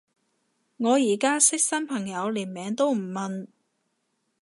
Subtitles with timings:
[0.77, 3.45] 我而家識新朋友連名都唔問